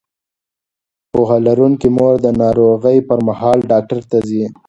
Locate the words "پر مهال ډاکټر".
3.07-3.99